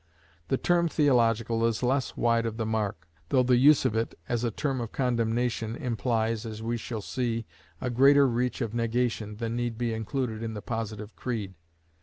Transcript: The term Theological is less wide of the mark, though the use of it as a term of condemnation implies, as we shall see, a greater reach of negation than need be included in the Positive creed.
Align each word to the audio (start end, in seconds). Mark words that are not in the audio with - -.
The 0.47 0.57
term 0.57 0.87
Theological 0.89 1.63
is 1.63 1.83
less 1.83 2.17
wide 2.17 2.47
of 2.47 2.57
the 2.57 2.65
mark, 2.65 3.07
though 3.29 3.43
the 3.43 3.57
use 3.57 3.85
of 3.85 3.95
it 3.95 4.17
as 4.27 4.43
a 4.43 4.49
term 4.49 4.81
of 4.81 4.91
condemnation 4.91 5.75
implies, 5.75 6.43
as 6.43 6.63
we 6.63 6.75
shall 6.75 7.01
see, 7.01 7.45
a 7.79 7.91
greater 7.91 8.27
reach 8.27 8.61
of 8.61 8.73
negation 8.73 9.35
than 9.35 9.55
need 9.55 9.77
be 9.77 9.93
included 9.93 10.41
in 10.41 10.55
the 10.55 10.61
Positive 10.63 11.15
creed. 11.15 11.53